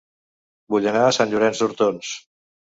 Vull 0.75 0.87
anar 0.93 1.05
a 1.09 1.13
Sant 1.19 1.31
Llorenç 1.35 1.63
d'Hortons 1.63 2.13